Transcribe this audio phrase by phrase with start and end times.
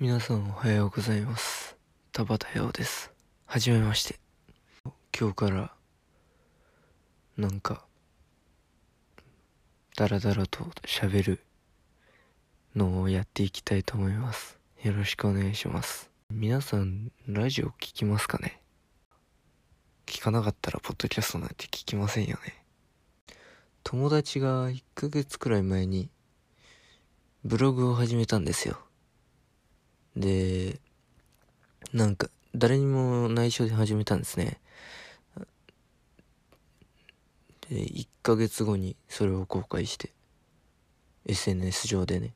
[0.00, 1.76] 皆さんおはようございます。
[2.12, 3.10] 田畑陽です。
[3.46, 4.20] はじめまして。
[5.18, 5.72] 今日から
[7.36, 7.84] なんか
[9.96, 11.40] ダラダラと喋る
[12.76, 14.60] のをやっていきたいと思います。
[14.84, 16.08] よろしくお願いします。
[16.30, 18.60] 皆さんラジオ聞きますかね？
[20.06, 22.64] 聞かなかったらポッドキャストなんて聞きませんよね。
[23.82, 26.08] 友達が1ヶ月くらい前に
[27.44, 28.78] ブログを始めたんですよ。
[30.16, 30.80] で、
[31.92, 34.60] なんか、誰にも内緒で始めたんですね。
[37.68, 40.12] で、1ヶ月後にそれを公開して、
[41.26, 42.34] SNS 上でね。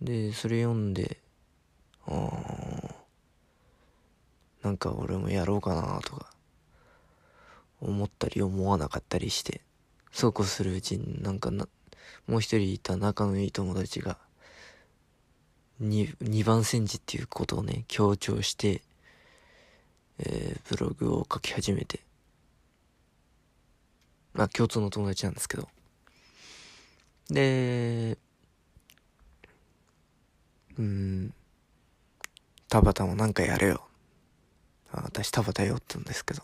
[0.00, 1.18] で、それ読んで、
[2.06, 2.94] あー、
[4.62, 6.30] なんか俺もやろうかなとか、
[7.80, 9.62] 思ったり思わなかったりして、
[10.12, 11.68] そうこうするうちになんかな、
[12.26, 14.18] もう一人いた仲のいい友達が、
[15.80, 18.82] 2, 番煎じっていうことをね、強調して、
[20.18, 22.00] えー、ブログを書き始めて。
[24.32, 25.68] まあ、共通の友達なんですけど。
[27.30, 28.18] で、
[30.78, 31.32] うん、
[32.68, 33.86] 田畑もなんかやれよ。
[34.92, 36.42] あ私田畑よって言うんですけど。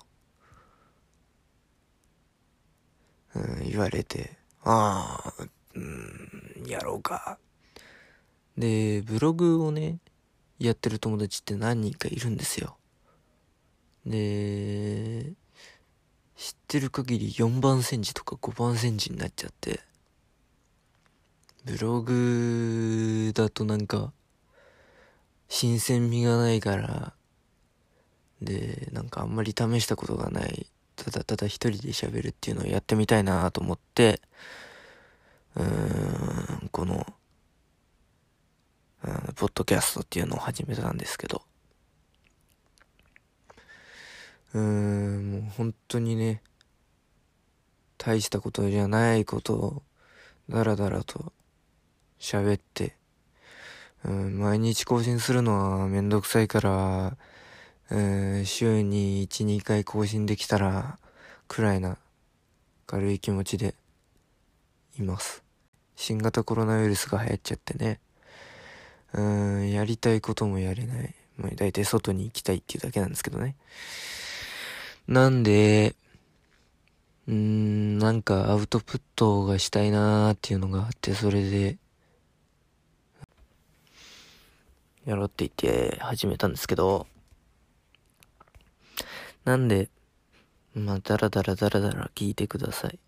[3.35, 5.35] うん、言われて、ああ、
[5.75, 7.39] うん、やろうか。
[8.57, 9.99] で、ブログをね、
[10.59, 12.77] やってる友達って何人かいるんですよ。
[14.07, 15.33] で、
[16.37, 19.81] 知ってる限り4番煎じとか5番煎じになっちゃって、
[21.65, 24.13] ブログだとなんか、
[25.49, 27.13] 新鮮味がないから、
[28.41, 34.21] で、なんかあんまり試したことがない、ただただ一人で喋るっていうのをやってみたいなと思って、
[35.57, 37.07] うーん、この、
[39.05, 41.43] うん、ポッドキャストっていうのを始めたんですけど、
[44.53, 46.43] うーん、もう本当にね、
[47.99, 49.83] 大したことじゃないことを、
[50.49, 51.33] だらだらと
[52.19, 52.97] 喋って、
[54.05, 57.17] うん、毎日更新するのはめんどくさいから、
[57.91, 60.99] うん、週に1、2回更新できたら、
[61.49, 61.99] くらいな
[62.87, 63.75] 軽い気持ちで
[64.99, 65.43] います。
[65.97, 68.01] 新型コロナウイルスが流行っちゃってね。
[69.15, 71.15] うん、やりたいこともやれない。
[71.37, 73.57] まあ、大体外に行きたいっていうだけなんですけどね。
[75.09, 75.97] なんで、
[77.27, 81.79] うーん、なんかアウトプットがしたいなーっていうのがあって、それで、
[85.07, 85.51] やろうって言っ
[85.91, 87.07] て始めたんですけど、
[89.45, 89.91] なんで、
[90.75, 92.99] まあ、だらだらだらだら聞いてください。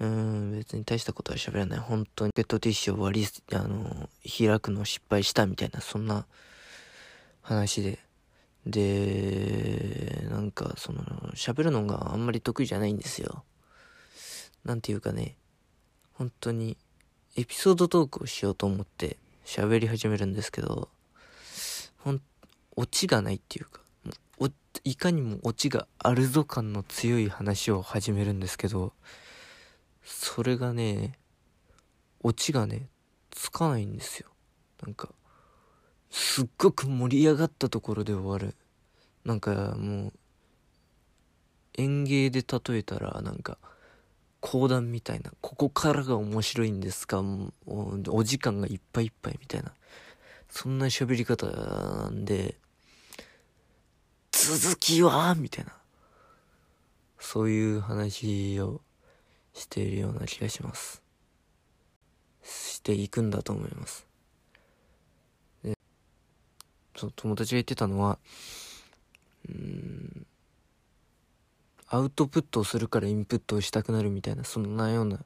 [0.00, 1.78] うん、別に大したことは喋らない。
[1.80, 6.26] 本当にペットティッシュを割り、あの、開くの失敗したみたいな、そんな
[7.42, 7.98] 話で。
[8.64, 11.02] で、なんか、その、
[11.34, 13.42] 喋るのがあんまり得意じゃないんですよ。
[14.64, 15.36] なんていうかね、
[16.12, 16.76] 本当に、
[17.36, 20.88] エピソードトークをしようと思って喋り始めるんですけど、
[21.98, 22.20] ほん、
[22.76, 23.80] オチがないっていうか、
[24.38, 24.48] お
[24.84, 28.92] いかにもオチがあるぞ感の強い話を始めるんですけど、
[30.10, 31.18] それがね、
[32.20, 32.88] オチがね、
[33.30, 34.30] つかないんですよ。
[34.82, 35.10] なんか、
[36.10, 38.56] すっごく盛り上がったところで終わる。
[39.24, 40.12] なんかもう、
[41.74, 43.58] 園芸で例えたら、なんか、
[44.40, 47.22] 講談みたいな、ここからが面白いんですか？
[47.66, 49.74] お時間がいっぱいいっぱいみたいな。
[50.48, 52.56] そんな喋り方なんで、
[54.32, 55.34] 続きは？
[55.34, 55.76] みたいな。
[57.20, 58.80] そういう話を
[59.58, 61.02] しているような気がします。
[62.42, 64.06] していくんだと思います。
[65.64, 65.76] で、
[66.96, 68.18] その友達が言ってたのは、
[69.48, 70.26] うん、
[71.88, 75.18] アウトプットをするからインプットをしたくなるみたいな、そんなような、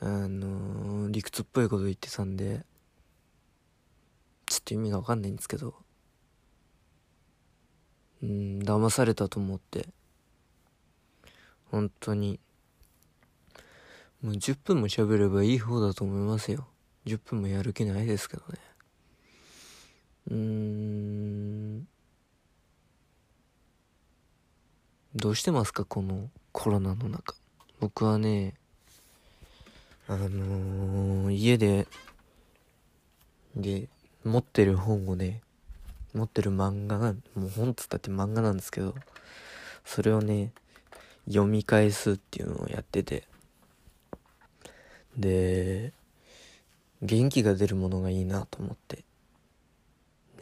[0.00, 2.64] あのー、理屈っぽいこと言ってたんで、
[4.46, 5.74] ちょっと意味がわかんないんですけど、
[8.22, 9.88] うん、騙されたと思って、
[11.70, 12.40] 本当に、
[14.22, 16.68] もう10分も喋ればいい方だと思いますよ。
[17.06, 18.58] 10分もやる気ないですけどね。
[20.30, 21.88] うーん。
[25.16, 27.34] どうしてますかこのコロナの中。
[27.80, 28.54] 僕はね、
[30.06, 31.88] あのー、家で、
[33.56, 33.88] で、
[34.24, 35.42] 持ってる本をね、
[36.14, 38.94] 持ってる漫画が、もう本っつったって漫画なんですけど、
[39.84, 40.52] それをね、
[41.26, 43.24] 読み返すっていうのをやってて、
[45.16, 45.92] で、
[47.02, 49.04] 元気が出るものがいいなと思って。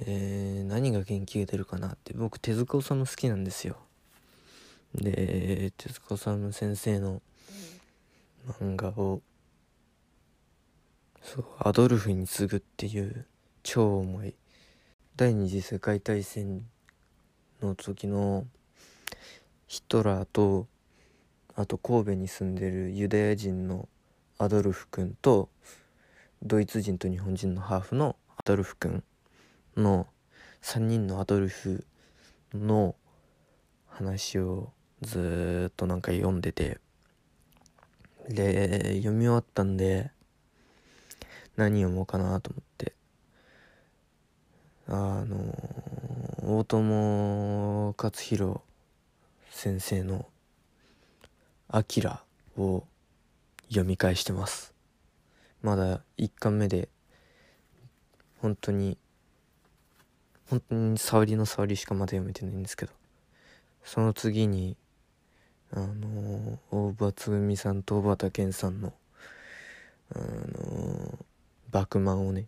[0.05, 3.77] で何が元気が出るかなって僕手塚治虫好きなんですよ。
[4.95, 7.23] で手塚治虫先生の
[8.61, 9.21] 漫画を
[11.23, 13.27] そうアドルフに次ぐっていう
[13.63, 14.35] 超重い
[15.17, 16.67] 第二次世界大戦
[17.61, 18.47] の時の
[19.67, 20.67] ヒトラーと
[21.57, 23.87] あと神戸に住んでるユダヤ人の
[24.43, 25.51] アドルフ君と
[26.43, 29.05] ドイツ人と日本人のハーフのアドルフ君
[29.77, 30.07] の
[30.63, 31.85] 3人のアドルフ
[32.55, 32.95] の
[33.87, 34.73] 話を
[35.03, 36.81] ずっとなんか読んでて
[38.31, 40.11] で読み終わったんで
[41.59, 42.95] 何読もうかなと思って。
[44.89, 45.55] あの
[46.43, 48.63] 大友克洋
[49.51, 50.27] 先生の
[51.69, 52.25] 「アキラ
[52.57, 52.85] を
[53.71, 54.75] 読み返してます。
[55.63, 56.91] まだ1巻目で
[58.39, 58.99] 本当に
[60.49, 62.93] 本当に触りの触りしかまだ読めてないんですけど
[63.85, 64.77] その次に
[65.73, 68.93] あの大場つぐみさんと小畑健さんの
[70.15, 71.19] あの
[71.71, 72.47] バクマンをね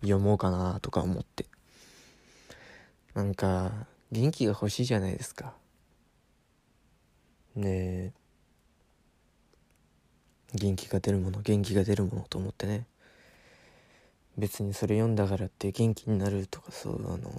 [0.00, 1.46] 読もうかなとか思って。
[3.16, 3.72] なんか
[4.12, 5.54] 元気が欲しいじゃないですか。
[7.54, 8.12] ね
[10.56, 12.86] 元気が出るもの元気が出るものと思ってね。
[14.36, 17.30] 別にそれ読んだからって元気になるとかそうあの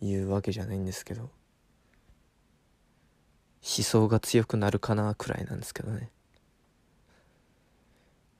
[0.00, 1.30] 言うわけじゃないんですけど。
[3.66, 6.10] 思想が強くなるかなくらいなんですけどね。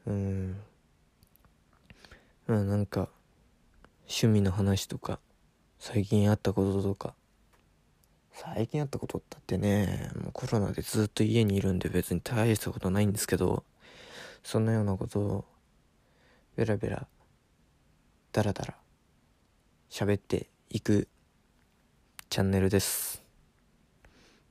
[0.06, 0.56] うん。
[2.46, 3.08] まあなんか
[4.02, 5.18] 趣味の話とか
[5.78, 7.14] 最近あったこととか
[8.36, 13.62] 最近あったことだってねもうコロナでずっと家にいるんで別に大したことないんですけど
[14.42, 15.44] そんなようなことを
[16.56, 17.06] ベラベラ
[18.32, 18.74] ダラダラ
[19.88, 21.06] 喋っていく
[22.28, 23.22] チャンネルです。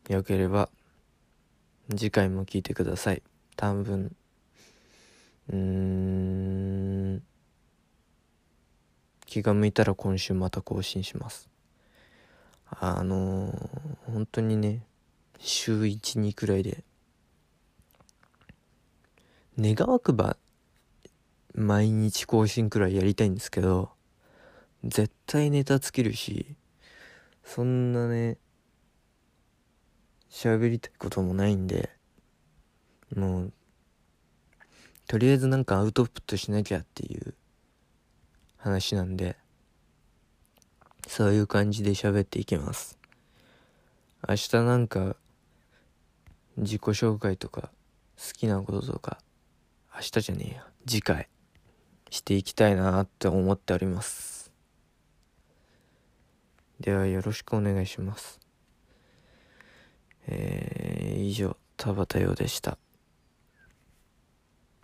[0.08, 0.70] よければ
[1.90, 3.22] 次回も聞いてください。
[3.58, 4.16] 多分
[5.50, 7.24] うーん。
[9.26, 11.53] 気が向いたら今週また更新します。
[12.70, 14.84] あのー、本当にね
[15.40, 16.84] 週12くらいで
[19.60, 20.38] 願わくば
[21.54, 23.92] 毎日更新くらいやりたいんですけど
[24.84, 26.56] 絶対ネタ尽きるし
[27.44, 28.38] そんなね
[30.30, 31.92] 喋りたいこともないんで
[33.16, 33.54] もう
[35.08, 37.36] とりあえずなんかアウトプットしなきゃっていう
[38.58, 39.36] 話なんで
[41.08, 42.98] そういう感じで喋っていきます。
[44.28, 45.16] 明日なんか
[46.58, 47.72] 自己紹介とか
[48.18, 49.18] 好きなこととか
[49.94, 51.28] 明日じゃねえや次回
[52.10, 54.52] していきたいなって思っております。
[56.80, 58.40] ではよろしくお願いします。
[60.28, 62.78] えー、以上田畑洋でした。